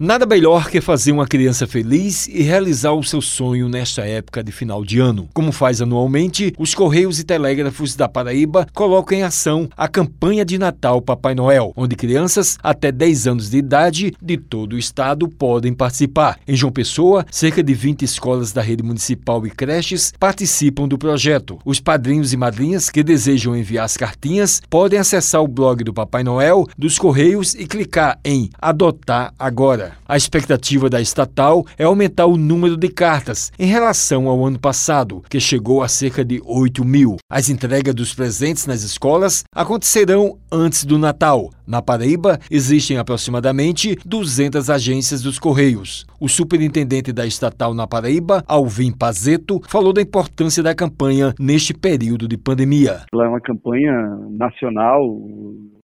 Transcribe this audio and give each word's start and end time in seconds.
Nada 0.00 0.24
melhor 0.26 0.70
que 0.70 0.80
fazer 0.80 1.10
uma 1.10 1.26
criança 1.26 1.66
feliz 1.66 2.28
e 2.28 2.40
realizar 2.40 2.92
o 2.92 3.02
seu 3.02 3.20
sonho 3.20 3.68
nesta 3.68 4.06
época 4.06 4.44
de 4.44 4.52
final 4.52 4.84
de 4.84 5.00
ano. 5.00 5.28
Como 5.34 5.50
faz 5.50 5.82
anualmente, 5.82 6.54
os 6.56 6.72
Correios 6.72 7.18
e 7.18 7.24
Telégrafos 7.24 7.96
da 7.96 8.08
Paraíba 8.08 8.64
colocam 8.72 9.18
em 9.18 9.24
ação 9.24 9.68
a 9.76 9.88
campanha 9.88 10.44
de 10.44 10.56
Natal 10.56 11.02
Papai 11.02 11.34
Noel, 11.34 11.72
onde 11.74 11.96
crianças 11.96 12.56
até 12.62 12.92
10 12.92 13.26
anos 13.26 13.50
de 13.50 13.58
idade 13.58 14.14
de 14.22 14.36
todo 14.36 14.74
o 14.74 14.78
estado 14.78 15.28
podem 15.28 15.74
participar. 15.74 16.38
Em 16.46 16.54
João 16.54 16.72
Pessoa, 16.72 17.26
cerca 17.28 17.60
de 17.60 17.74
20 17.74 18.04
escolas 18.04 18.52
da 18.52 18.62
rede 18.62 18.84
municipal 18.84 19.44
e 19.48 19.50
creches 19.50 20.12
participam 20.16 20.86
do 20.86 20.96
projeto. 20.96 21.58
Os 21.64 21.80
padrinhos 21.80 22.32
e 22.32 22.36
madrinhas 22.36 22.88
que 22.88 23.02
desejam 23.02 23.56
enviar 23.56 23.86
as 23.86 23.96
cartinhas 23.96 24.62
podem 24.70 25.00
acessar 25.00 25.42
o 25.42 25.48
blog 25.48 25.82
do 25.82 25.92
Papai 25.92 26.22
Noel 26.22 26.68
dos 26.78 27.00
Correios 27.00 27.56
e 27.56 27.66
clicar 27.66 28.20
em 28.24 28.48
Adotar 28.62 29.34
Agora. 29.36 29.87
A 30.06 30.16
expectativa 30.16 30.88
da 30.88 31.00
estatal 31.00 31.64
é 31.76 31.84
aumentar 31.84 32.26
o 32.26 32.36
número 32.36 32.76
de 32.76 32.88
cartas 32.88 33.52
em 33.58 33.66
relação 33.66 34.28
ao 34.28 34.44
ano 34.44 34.58
passado, 34.58 35.22
que 35.28 35.40
chegou 35.40 35.82
a 35.82 35.88
cerca 35.88 36.24
de 36.24 36.40
8 36.44 36.84
mil. 36.84 37.16
As 37.30 37.48
entregas 37.48 37.94
dos 37.94 38.14
presentes 38.14 38.66
nas 38.66 38.82
escolas 38.82 39.44
acontecerão 39.54 40.38
antes 40.50 40.84
do 40.84 40.98
Natal. 40.98 41.50
Na 41.66 41.82
Paraíba, 41.82 42.38
existem 42.50 42.96
aproximadamente 42.96 43.98
200 44.04 44.70
agências 44.70 45.20
dos 45.20 45.38
Correios. 45.38 46.06
O 46.18 46.28
superintendente 46.28 47.12
da 47.12 47.26
estatal 47.26 47.74
na 47.74 47.86
Paraíba, 47.86 48.42
Alvin 48.48 48.90
Pazeto, 48.90 49.60
falou 49.68 49.92
da 49.92 50.00
importância 50.00 50.62
da 50.62 50.74
campanha 50.74 51.34
neste 51.38 51.74
período 51.74 52.26
de 52.26 52.38
pandemia. 52.38 53.02
Ela 53.12 53.26
é 53.26 53.28
uma 53.28 53.40
campanha 53.40 53.92
nacional 54.30 55.02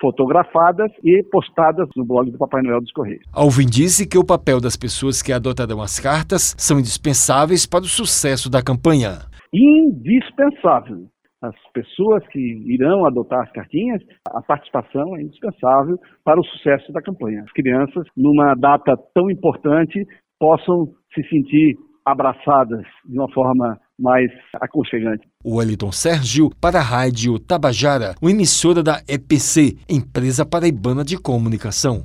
fotografadas 0.00 0.90
e 1.04 1.22
postadas 1.30 1.88
no 1.96 2.04
blog 2.04 2.28
do 2.30 2.36
Papai 2.36 2.62
Noel 2.62 2.80
dos 2.80 2.90
Correios. 2.92 3.22
Alvin 3.32 3.66
disse 3.66 4.06
que 4.06 4.18
o 4.18 4.24
papel 4.24 4.60
das 4.60 4.76
pessoas 4.76 5.22
que 5.22 5.32
adotarão 5.32 5.80
as 5.80 6.00
cartas 6.00 6.54
são 6.58 6.80
indispensáveis 6.80 7.64
para 7.64 7.84
o 7.84 7.88
sucesso 7.88 8.50
da 8.50 8.60
campanha. 8.60 9.20
Indispensável 9.54 11.08
as 11.48 11.54
pessoas 11.72 12.26
que 12.28 12.40
irão 12.66 13.04
adotar 13.06 13.42
as 13.42 13.52
cartinhas, 13.52 14.00
a 14.28 14.40
participação 14.42 15.16
é 15.16 15.22
indispensável 15.22 15.98
para 16.24 16.40
o 16.40 16.44
sucesso 16.44 16.92
da 16.92 17.02
campanha. 17.02 17.42
As 17.42 17.52
crianças, 17.52 18.06
numa 18.16 18.54
data 18.54 18.96
tão 19.14 19.30
importante, 19.30 20.04
possam 20.38 20.86
se 21.14 21.22
sentir 21.28 21.76
abraçadas 22.04 22.84
de 23.04 23.18
uma 23.18 23.30
forma 23.32 23.78
mais 23.98 24.30
aconchegante. 24.60 25.26
Wellington 25.44 25.92
Sérgio 25.92 26.50
para 26.60 26.78
a 26.78 26.82
Rádio 26.82 27.38
Tabajara, 27.38 28.14
uma 28.20 28.30
emissora 28.30 28.82
da 28.82 29.00
EPC, 29.08 29.76
Empresa 29.88 30.44
Paraibana 30.44 31.04
de 31.04 31.16
Comunicação. 31.16 32.04